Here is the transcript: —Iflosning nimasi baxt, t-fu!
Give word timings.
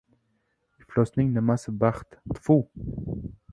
—Iflosning 0.83 1.29
nimasi 1.35 1.71
baxt, 1.85 2.11
t-fu! 2.33 2.57